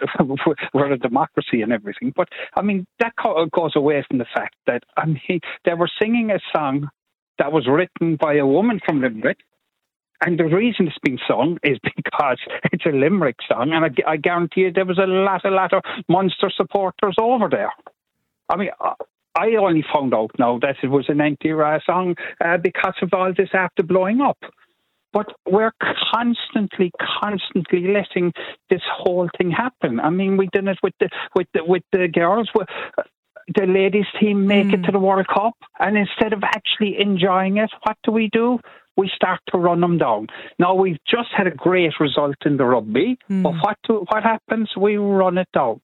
we're 0.73 0.91
a 0.91 0.97
democracy 0.97 1.61
and 1.61 1.71
everything, 1.71 2.13
but 2.15 2.29
I 2.55 2.61
mean, 2.61 2.85
that 2.99 3.13
goes 3.15 3.75
away 3.75 4.05
from 4.07 4.19
the 4.19 4.25
fact 4.33 4.55
that, 4.67 4.83
I 4.97 5.05
mean, 5.05 5.39
they 5.65 5.73
were 5.73 5.89
singing 6.01 6.31
a 6.31 6.39
song 6.55 6.89
that 7.39 7.51
was 7.51 7.67
written 7.67 8.15
by 8.15 8.35
a 8.35 8.45
woman 8.45 8.79
from 8.85 9.01
Limerick. 9.01 9.39
And 10.21 10.39
the 10.39 10.45
reason 10.45 10.87
it's 10.87 10.97
been 11.03 11.19
sung 11.27 11.57
is 11.63 11.77
because 11.95 12.37
it's 12.71 12.85
a 12.85 12.89
Limerick 12.89 13.37
song, 13.47 13.71
and 13.73 13.85
I, 13.85 14.11
I 14.13 14.17
guarantee 14.17 14.61
you 14.61 14.71
there 14.71 14.85
was 14.85 14.99
a 14.99 15.07
lot, 15.07 15.45
a 15.45 15.49
lot 15.49 15.73
of 15.73 15.83
Munster 16.07 16.51
supporters 16.55 17.15
over 17.19 17.49
there. 17.49 17.71
I 18.49 18.57
mean, 18.57 18.69
I 19.35 19.55
only 19.55 19.83
found 19.93 20.13
out 20.13 20.31
now 20.39 20.59
that 20.59 20.77
it 20.81 20.87
was 20.87 21.05
an 21.09 21.19
anti-Ra 21.19 21.79
song 21.85 22.15
uh, 22.43 22.57
because 22.57 22.95
of 23.01 23.13
all 23.13 23.33
this 23.35 23.49
after 23.53 23.83
blowing 23.83 24.21
up. 24.21 24.37
But 25.11 25.27
we're 25.45 25.71
constantly, 26.13 26.91
constantly 27.21 27.87
letting 27.87 28.33
this 28.69 28.81
whole 28.91 29.29
thing 29.37 29.49
happen. 29.49 29.99
I 29.99 30.09
mean, 30.09 30.35
we 30.35 30.49
did 30.51 30.67
it 30.67 30.77
with 30.83 30.93
the 30.99 31.09
with 31.35 31.47
the 31.53 31.63
with 31.63 31.83
the 31.93 32.09
girls. 32.09 32.49
The 33.55 33.65
ladies 33.65 34.07
team 34.19 34.45
make 34.45 34.67
mm. 34.67 34.73
it 34.73 34.83
to 34.83 34.91
the 34.91 34.99
World 34.99 35.27
Cup, 35.27 35.55
and 35.79 35.95
instead 35.97 36.33
of 36.33 36.43
actually 36.43 36.99
enjoying 36.99 37.57
it, 37.57 37.69
what 37.83 37.97
do 38.03 38.11
we 38.11 38.29
do? 38.29 38.59
We 38.97 39.11
start 39.15 39.39
to 39.49 39.57
run 39.57 39.81
them 39.81 39.97
down. 39.97 40.27
Now 40.59 40.73
we've 40.73 40.99
just 41.09 41.29
had 41.35 41.47
a 41.47 41.51
great 41.51 41.93
result 41.99 42.35
in 42.45 42.57
the 42.57 42.65
rugby, 42.65 43.17
mm. 43.29 43.43
but 43.43 43.53
what 43.61 43.77
do, 43.87 44.05
what 44.09 44.23
happens? 44.23 44.71
We 44.79 44.97
run 44.97 45.37
it 45.37 45.49
down. 45.53 45.81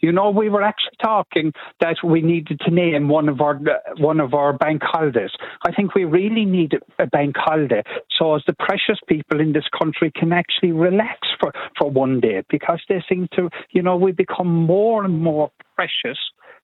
You 0.00 0.10
know, 0.10 0.30
we 0.30 0.48
were 0.48 0.62
actually 0.62 0.96
talking 1.00 1.52
that 1.80 1.96
we 2.02 2.22
needed 2.22 2.58
to 2.66 2.72
name 2.72 3.08
one 3.08 3.28
of 3.28 3.40
our 3.40 3.60
one 3.98 4.18
of 4.18 4.34
our 4.34 4.52
bank 4.52 4.82
holidays. 4.84 5.30
I 5.64 5.72
think 5.72 5.94
we 5.94 6.04
really 6.04 6.44
need 6.44 6.72
a 6.98 7.06
bank 7.06 7.36
holiday 7.38 7.84
so 8.18 8.34
as 8.34 8.42
the 8.46 8.54
precious 8.54 8.98
people 9.08 9.40
in 9.40 9.52
this 9.52 9.66
country 9.80 10.12
can 10.14 10.32
actually 10.32 10.72
relax 10.72 11.18
for, 11.40 11.52
for 11.78 11.90
one 11.90 12.20
day 12.20 12.42
because 12.48 12.80
they 12.88 13.02
seem 13.08 13.28
to, 13.34 13.48
you 13.70 13.82
know, 13.82 13.96
we 13.96 14.12
become 14.12 14.48
more 14.48 15.04
and 15.04 15.20
more 15.20 15.50
precious 15.76 16.18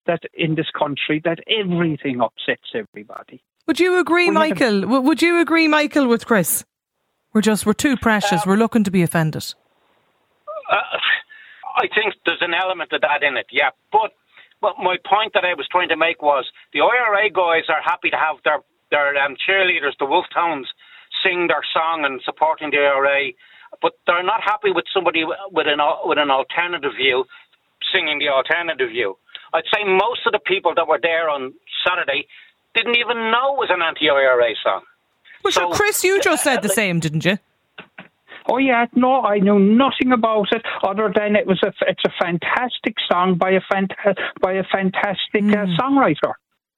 that 0.06 0.22
in 0.34 0.54
this 0.54 0.70
country 0.76 1.20
that 1.24 1.38
everything 1.48 2.20
upsets 2.20 2.70
everybody. 2.74 3.42
Would 3.68 3.78
you 3.78 4.00
agree, 4.00 4.30
Michael? 4.30 4.86
Would 4.86 5.20
you 5.20 5.40
agree, 5.40 5.68
Michael, 5.68 6.08
with 6.08 6.24
Chris? 6.24 6.64
We're 7.34 7.42
just 7.42 7.66
we're 7.66 7.74
too 7.74 7.98
precious. 7.98 8.40
Um, 8.42 8.48
we're 8.48 8.56
looking 8.56 8.82
to 8.84 8.90
be 8.90 9.02
offended. 9.02 9.44
Uh, 10.72 10.96
I 11.76 11.86
think 11.94 12.14
there's 12.24 12.40
an 12.40 12.54
element 12.54 12.94
of 12.94 13.02
that 13.02 13.22
in 13.22 13.36
it, 13.36 13.46
yeah. 13.52 13.70
But 13.92 14.16
but 14.62 14.80
my 14.80 14.96
point 15.04 15.34
that 15.34 15.44
I 15.44 15.52
was 15.52 15.68
trying 15.70 15.90
to 15.90 15.96
make 15.96 16.22
was 16.22 16.46
the 16.72 16.80
IRA 16.80 17.28
guys 17.28 17.68
are 17.68 17.82
happy 17.84 18.08
to 18.08 18.16
have 18.16 18.36
their 18.42 18.60
their 18.90 19.22
um, 19.22 19.36
cheerleaders, 19.36 19.92
the 20.00 20.06
Wolfe 20.06 20.32
Tones, 20.34 20.66
sing 21.22 21.48
their 21.48 21.62
song 21.74 22.06
and 22.06 22.22
supporting 22.24 22.70
the 22.70 22.78
IRA, 22.78 23.32
but 23.82 23.92
they're 24.06 24.24
not 24.24 24.40
happy 24.40 24.72
with 24.72 24.86
somebody 24.94 25.24
with 25.24 25.66
an 25.68 25.80
with 26.04 26.16
an 26.16 26.30
alternative 26.30 26.92
view 26.96 27.26
singing 27.92 28.18
the 28.18 28.28
alternative 28.28 28.88
view. 28.88 29.18
I'd 29.52 29.68
say 29.72 29.84
most 29.84 30.24
of 30.24 30.32
the 30.32 30.40
people 30.40 30.72
that 30.74 30.88
were 30.88 30.98
there 31.00 31.28
on 31.28 31.52
Saturday 31.86 32.26
didn't 32.78 32.96
even 32.96 33.30
know 33.30 33.54
it 33.54 33.58
was 33.58 33.70
an 33.70 33.82
anti-IRA 33.82 34.54
song. 34.62 34.82
Well, 35.42 35.52
so, 35.52 35.70
Chris, 35.70 36.04
you 36.04 36.20
just 36.20 36.44
said 36.44 36.62
the 36.62 36.68
same, 36.68 37.00
didn't 37.00 37.24
you? 37.24 37.38
Oh 38.50 38.58
yeah, 38.58 38.86
no, 38.94 39.20
I 39.20 39.40
knew 39.40 39.58
nothing 39.58 40.12
about 40.12 40.48
it 40.52 40.62
other 40.82 41.12
than 41.14 41.36
it 41.36 41.46
was 41.46 41.60
a 41.62 41.72
it's 41.86 42.02
a 42.06 42.12
fantastic 42.18 42.94
song 43.10 43.36
by 43.36 43.50
a 43.50 43.60
fanta- 43.60 44.14
by 44.40 44.54
a 44.54 44.64
fantastic 44.64 45.42
mm. 45.42 45.54
uh, 45.54 45.66
hmm. 45.66 45.72
songwriter. 45.78 46.32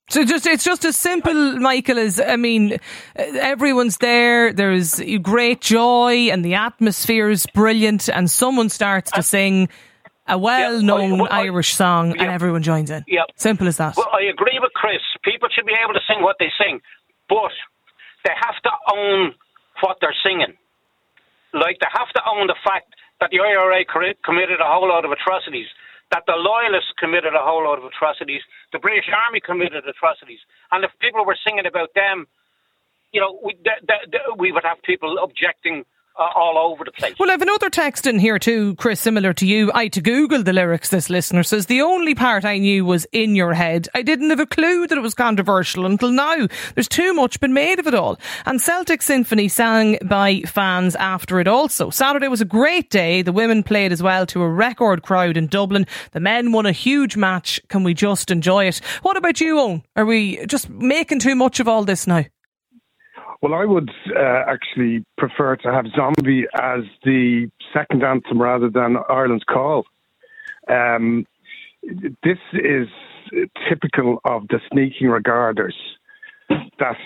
So 0.09 0.25
just 0.25 0.47
it's 0.47 0.65
just 0.65 0.85
as 0.85 0.97
simple, 0.97 1.61
Michael, 1.61 1.99
as 1.99 2.21
I 2.21 2.35
mean, 2.35 2.79
everyone's 3.15 3.99
there. 3.99 4.53
There's 4.53 5.01
great 5.23 5.61
joy, 5.61 6.31
and 6.33 6.45
the 6.45 6.55
atmosphere 6.55 7.31
is 7.31 7.47
brilliant. 7.55 8.09
And 8.09 8.29
someone 8.29 8.69
starts 8.69 9.13
to 9.13 9.23
sing 9.23 9.69
a 10.27 10.37
well-known 10.37 11.19
well, 11.19 11.29
Irish 11.31 11.75
song, 11.75 12.17
and 12.19 12.29
everyone 12.29 12.65
joins 12.65 12.91
in. 12.91 13.05
Yep. 13.07 13.27
Simple 13.37 13.69
as 13.69 13.77
that. 13.77 13.97
Well, 13.97 14.11
I 14.13 14.23
agree 14.31 14.59
with 14.61 14.73
Chris. 14.73 15.01
People 15.25 15.49
should 15.53 15.67
be 15.67 15.77
able 15.77 15.95
to 15.95 16.05
sing 16.09 16.23
what 16.23 16.37
they 16.39 16.51
sing, 16.59 16.81
but 17.29 17.53
they 18.25 18.35
have 18.37 18.59
to 18.65 18.73
own 18.95 19.35
what 19.83 19.99
they're 20.01 20.17
singing. 20.25 20.55
Like 21.55 21.79
they 21.81 21.91
have 21.93 22.11
to 22.15 22.23
own 22.29 22.47
the 22.47 22.59
fact 22.65 22.95
that 23.21 23.31
the 23.31 23.41
IRA 23.41 23.85
committed 24.25 24.61
a 24.61 24.69
whole 24.69 24.89
lot 24.89 25.05
of 25.05 25.13
atrocities, 25.13 25.67
that 26.11 26.25
the 26.27 26.37
loyalists 26.39 26.93
committed 26.99 27.35
a 27.35 27.43
whole 27.45 27.65
lot 27.65 27.79
of 27.79 27.85
atrocities, 27.85 28.43
the 28.73 28.79
British 28.81 29.07
Army 29.13 29.41
committed 29.41 29.85
atrocities, 29.87 30.41
and 30.73 30.85
if 30.85 30.91
people 31.01 31.25
were 31.27 31.37
singing 31.47 31.67
about 31.67 31.91
them, 31.95 32.27
you 33.13 33.21
know, 33.21 33.39
we, 33.43 33.55
th- 33.55 33.83
th- 33.87 34.37
we 34.39 34.53
would 34.53 34.65
have 34.65 34.83
people 34.83 35.19
objecting 35.23 35.85
uh, 36.19 36.29
all 36.35 36.59
over 36.59 36.85
the 36.85 36.93
place. 36.93 37.15
Well, 37.19 37.31
I 37.31 37.33
have 37.33 37.43
another 37.43 37.71
text 37.71 38.07
in 38.07 38.19
here 38.19 38.39
too, 38.39 38.75
Chris, 38.77 39.01
similar 39.01 39.33
to 39.35 39.47
you. 39.47 39.71
I 39.75 39.89
to 39.89 40.01
Google 40.01 40.43
the 40.43 40.53
lyrics. 40.53 40.91
This 40.91 41.11
listener 41.11 41.43
says 41.43 41.67
the 41.67 41.83
only 41.83 42.15
part 42.15 42.45
I 42.45 42.59
knew 42.59 42.85
was 42.85 43.07
in 43.13 43.35
your 43.35 43.55
head. 43.55 43.89
I 43.95 44.03
didn't 44.03 44.31
have 44.31 44.41
a 44.41 44.47
clue 44.47 44.87
that 44.87 44.99
it 44.99 45.03
was 45.03 45.15
controversial 45.15 45.87
until 45.87 46.11
now. 46.11 46.49
There's 46.75 46.89
too 46.89 47.15
much 47.15 47.41
been 47.41 47.55
made 47.55 47.79
of 47.79 47.87
it 47.87 47.95
all. 47.95 48.19
And 48.47 48.61
Celtic 48.61 49.03
Symphony 49.03 49.49
sang 49.49 49.99
by 50.05 50.41
fans 50.43 50.95
after 50.97 51.41
it 51.41 51.49
also. 51.49 51.91
Saturday 51.91 52.29
was 52.29 52.41
a 52.41 52.47
great 52.47 52.91
day. 52.91 53.23
The 53.23 53.33
women 53.33 53.63
played 53.63 53.93
as 53.93 54.03
well 54.03 54.27
to 54.27 54.43
a 54.43 54.49
record 54.49 55.03
crowd 55.03 55.37
in 55.37 55.47
Dublin. 55.47 55.87
The 56.13 56.21
men 56.21 56.53
won 56.53 56.67
a 56.67 56.73
huge 56.73 57.17
match. 57.17 57.61
Can 57.69 57.83
we 57.83 57.95
just 57.95 58.31
enjoy 58.31 58.67
it? 58.67 58.79
What 59.03 59.17
about 59.17 59.41
you, 59.41 59.59
Owen? 59.59 59.83
Are 59.97 60.07
we 60.07 60.45
just 60.47 60.69
making 60.69 61.21
too 61.21 61.35
much 61.35 61.61
of 61.61 61.69
all 61.69 61.85
this 61.85 62.07
now? 62.07 62.25
Well, 63.43 63.55
I 63.55 63.65
would 63.65 63.91
uh, 64.15 64.43
actually 64.47 65.05
prefer 65.17 65.57
to 65.57 65.73
have 65.73 65.87
Zombie 65.97 66.45
as 66.61 66.81
the 67.05 67.51
second 67.73 68.03
anthem 68.05 68.41
rather 68.41 68.69
than 68.69 68.99
Ireland's 69.09 69.45
Call. 69.45 69.87
Um, 70.69 71.27
this 72.23 72.39
is 72.53 72.87
typical 73.69 74.21
of 74.27 74.47
the 74.49 74.61
sneaking 74.71 75.09
regarders. 75.09 75.75
That 76.79 76.97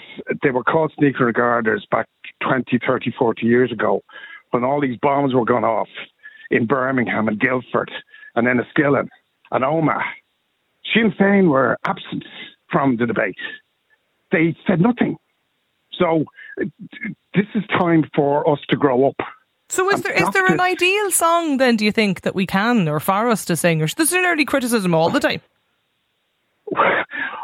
they 0.42 0.50
were 0.50 0.64
called 0.64 0.92
sneaking 0.98 1.24
regarders 1.24 1.86
back 1.90 2.08
20, 2.42 2.78
30, 2.84 3.12
40 3.18 3.46
years 3.46 3.70
ago 3.70 4.02
when 4.50 4.64
all 4.64 4.80
these 4.80 4.96
bombs 5.02 5.34
were 5.34 5.44
going 5.44 5.64
off 5.64 5.88
in 6.50 6.66
Birmingham 6.66 7.28
and 7.28 7.38
Guildford 7.38 7.90
and 8.34 8.46
then 8.46 8.58
Enniskillen 8.58 9.08
and 9.50 9.64
Omagh. 9.64 10.02
Sinn 10.92 11.12
Féin 11.18 11.48
were 11.48 11.76
absent 11.86 12.24
from 12.70 12.96
the 12.96 13.06
debate. 13.06 13.38
They 14.32 14.56
said 14.66 14.80
nothing. 14.80 15.18
So 15.98 16.24
this 17.34 17.46
is 17.54 17.62
time 17.78 18.04
for 18.14 18.48
us 18.48 18.58
to 18.68 18.76
grow 18.76 19.08
up. 19.08 19.16
So 19.68 19.90
is 19.90 20.02
there 20.02 20.12
is 20.12 20.28
there 20.30 20.46
an 20.46 20.60
ideal 20.60 21.10
song 21.10 21.56
then? 21.56 21.76
Do 21.76 21.84
you 21.84 21.92
think 21.92 22.20
that 22.20 22.34
we 22.34 22.46
can 22.46 22.88
or 22.88 23.00
for 23.00 23.28
us 23.28 23.44
to 23.46 23.56
sing? 23.56 23.82
Or 23.82 23.86
this 23.86 24.08
is 24.08 24.12
an 24.12 24.24
early 24.24 24.44
criticism 24.44 24.94
all 24.94 25.10
the 25.10 25.20
time. 25.20 25.40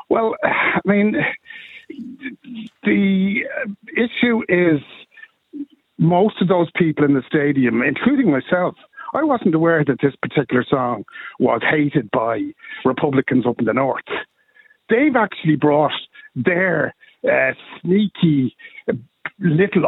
Well, 0.09 0.35
I 0.42 0.80
mean, 0.85 1.16
the 2.83 3.45
issue 3.97 4.42
is 4.49 4.80
most 5.99 6.40
of 6.40 6.49
those 6.49 6.69
people 6.76 7.04
in 7.04 7.14
the 7.14 7.23
stadium, 7.26 7.83
including 7.83 8.30
myself, 8.30 8.75
I 9.12 9.23
wasn't 9.23 9.54
aware 9.54 9.85
that 9.85 10.00
this 10.02 10.14
particular 10.23 10.64
song 10.69 11.04
was 11.38 11.61
hated 11.69 12.11
by 12.11 12.52
Republicans 12.85 13.47
up 13.47 13.59
in 13.59 13.66
the 13.66 13.73
north. 13.73 14.04
They've 14.88 15.16
actually 15.16 15.57
brought 15.57 15.92
their 16.35 16.95
uh, 17.28 17.52
sneaky 17.80 18.56
little 19.38 19.86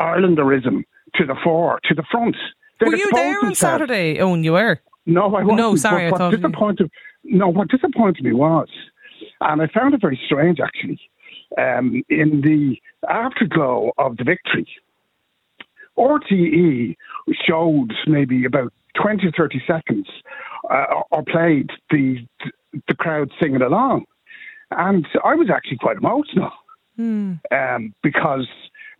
Irelanderism 0.00 0.84
to 1.16 1.26
the 1.26 1.36
fore, 1.42 1.80
to 1.84 1.94
the 1.94 2.04
front. 2.10 2.36
They'd 2.80 2.88
were 2.88 2.96
you 2.96 3.10
there 3.12 3.44
on 3.44 3.54
Saturday? 3.54 4.20
Oh, 4.20 4.34
you 4.34 4.52
were. 4.52 4.80
No, 5.06 5.26
I 5.26 5.42
wasn't. 5.42 5.56
No, 5.56 5.76
sorry, 5.76 6.06
I 6.06 6.10
what 6.10 6.30
disappointed, 6.30 6.90
you. 7.22 7.38
No, 7.38 7.48
what 7.48 7.68
disappointed 7.68 8.24
me 8.24 8.32
was, 8.32 8.68
and 9.40 9.62
I 9.62 9.66
found 9.68 9.94
it 9.94 10.00
very 10.00 10.18
strange 10.26 10.58
actually, 10.60 11.00
um, 11.58 12.02
in 12.08 12.40
the 12.40 12.76
afterglow 13.08 13.92
of 13.98 14.16
the 14.16 14.24
victory, 14.24 14.66
RTE 15.98 16.96
showed 17.46 17.92
maybe 18.06 18.44
about 18.44 18.72
20 19.00 19.26
or 19.26 19.32
30 19.36 19.62
seconds 19.66 20.06
uh, 20.70 21.02
or 21.10 21.22
played 21.24 21.70
the 21.90 22.26
the 22.88 22.94
crowd 22.94 23.30
singing 23.40 23.62
along. 23.62 24.04
And 24.76 25.06
I 25.24 25.34
was 25.34 25.48
actually 25.50 25.78
quite 25.78 25.96
emotional 25.98 26.50
Hmm. 26.96 27.32
um, 27.50 27.92
because 28.04 28.46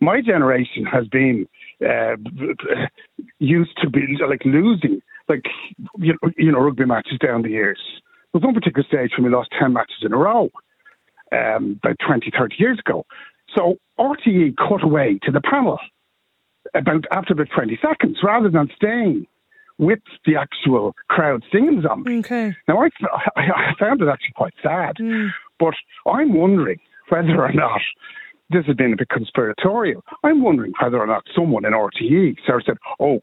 my 0.01 0.19
generation 0.21 0.85
has 0.85 1.07
been 1.07 1.47
uh, 1.81 2.15
used 3.39 3.77
to 3.81 3.89
be 3.89 4.17
like 4.27 4.43
losing, 4.43 5.01
like 5.29 5.45
you 5.99 6.13
know, 6.21 6.31
you 6.37 6.51
know, 6.51 6.59
rugby 6.59 6.85
matches 6.85 7.17
down 7.19 7.41
the 7.43 7.49
years. 7.49 7.79
There 8.33 8.41
was 8.41 8.43
one 8.43 8.53
particular 8.53 8.85
stage 8.85 9.11
when 9.17 9.25
we 9.25 9.31
lost 9.35 9.51
10 9.57 9.71
matches 9.71 9.97
in 10.01 10.11
a 10.11 10.17
row 10.17 10.49
um, 11.31 11.79
about 11.83 11.95
20, 12.05 12.31
30 12.37 12.55
years 12.59 12.79
ago. 12.85 13.05
So 13.55 13.77
RTE 13.97 14.55
cut 14.57 14.83
away 14.83 15.19
to 15.23 15.31
the 15.31 15.41
panel 15.41 15.79
about 16.73 17.05
after 17.11 17.33
about 17.33 17.47
20 17.55 17.79
seconds 17.81 18.17
rather 18.23 18.49
than 18.49 18.69
staying 18.75 19.25
with 19.77 19.99
the 20.25 20.35
actual 20.35 20.95
crowd 21.09 21.43
singing 21.51 21.81
zombie. 21.81 22.19
Okay. 22.19 22.55
Now, 22.67 22.81
I, 22.81 22.89
I 23.37 23.73
found 23.79 24.01
it 24.01 24.07
actually 24.07 24.33
quite 24.35 24.53
sad, 24.63 24.97
but 25.59 25.73
I'm 26.05 26.33
wondering 26.33 26.79
whether 27.09 27.43
or 27.43 27.53
not 27.53 27.81
this 28.49 28.65
has 28.65 28.75
been 28.75 28.93
a 28.93 28.97
bit 28.97 29.09
conspiratorial. 29.09 30.03
I'm 30.23 30.43
wondering 30.43 30.73
whether 30.81 30.99
or 30.99 31.07
not 31.07 31.23
someone 31.35 31.65
in 31.65 31.73
RTE 31.73 32.37
sort 32.45 32.61
of 32.61 32.65
said, 32.65 32.77
oh, 32.99 33.21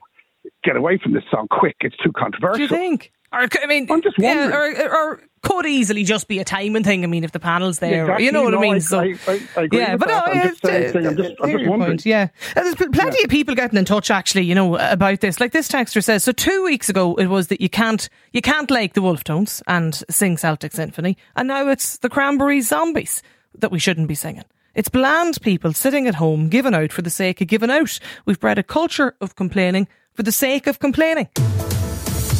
get 0.64 0.76
away 0.76 0.98
from 0.98 1.14
this 1.14 1.24
song 1.30 1.46
quick, 1.48 1.76
it's 1.80 1.96
too 1.98 2.12
controversial. 2.12 2.56
Do 2.56 2.62
you 2.62 2.68
think? 2.68 3.12
Or, 3.32 3.48
I 3.62 3.66
mean, 3.66 3.86
I'm 3.90 4.02
just 4.02 4.18
yeah, 4.18 4.48
or, 4.48 4.92
or 4.94 5.20
could 5.42 5.66
easily 5.66 6.04
just 6.04 6.28
be 6.28 6.38
a 6.38 6.44
timing 6.44 6.84
thing. 6.84 7.02
I 7.02 7.06
mean, 7.06 7.24
if 7.24 7.32
the 7.32 7.40
panel's 7.40 7.78
there, 7.78 8.02
Exactly. 8.02 8.26
you 8.26 8.30
know 8.32 8.42
what 8.44 8.54
I 8.54 8.60
mean. 8.60 8.74
I- 8.74 8.78
so, 8.78 9.00
I- 9.00 9.16
I- 9.26 9.40
I 9.56 9.62
agree 9.62 9.78
yeah, 9.80 9.92
with 9.92 10.00
but 10.00 10.08
that. 10.08 10.26
no, 10.26 10.32
I'm 10.32 10.36
yeah, 10.38 10.48
just 10.48 10.64
saying- 10.64 10.84
uh, 10.88 10.92
saying, 10.92 11.06
I'm 11.06 11.16
just- 11.16 11.34
I'm 11.42 11.50
just 11.50 11.66
wondering. 11.68 11.90
point, 11.92 12.06
Yeah, 12.06 12.28
And 12.54 12.66
there's 12.66 12.74
pl- 12.76 12.90
plenty 12.92 13.24
of 13.24 13.30
people 13.30 13.54
getting 13.54 13.78
in 13.78 13.84
touch 13.84 14.10
actually, 14.10 14.42
you 14.44 14.54
know, 14.54 14.76
about 14.76 15.20
this. 15.20 15.40
Like 15.40 15.52
this 15.52 15.66
texter 15.68 16.04
says, 16.04 16.22
so 16.22 16.32
two 16.32 16.62
weeks 16.62 16.88
ago 16.88 17.14
it 17.16 17.26
was 17.26 17.48
that 17.48 17.60
you 17.60 17.68
can't 17.70 18.08
you 18.32 18.40
can't 18.42 18.70
like 18.70 18.92
the 18.94 19.02
Wolfe 19.02 19.24
Tones 19.24 19.62
and 19.66 19.94
sing 20.10 20.36
Celtic 20.36 20.72
Symphony, 20.72 21.16
and 21.34 21.48
now 21.48 21.68
it's 21.68 21.98
the 21.98 22.08
Cranberries 22.10 22.68
Zombies 22.68 23.22
that 23.58 23.72
we 23.72 23.78
shouldn't 23.78 24.08
be 24.08 24.14
singing. 24.14 24.44
It's 24.74 24.88
bland 24.90 25.40
people 25.42 25.72
sitting 25.72 26.06
at 26.06 26.14
home 26.16 26.48
giving 26.50 26.74
out 26.74 26.92
for 26.92 27.02
the 27.02 27.10
sake 27.10 27.40
of 27.40 27.48
giving 27.48 27.70
out. 27.70 27.98
We've 28.26 28.38
bred 28.40 28.58
a 28.58 28.62
culture 28.62 29.16
of 29.20 29.34
complaining 29.36 29.88
for 30.14 30.22
the 30.22 30.32
sake 30.32 30.66
of 30.66 30.78
complaining. 30.78 31.28